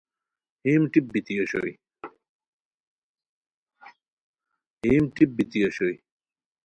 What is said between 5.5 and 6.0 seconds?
اوشوئے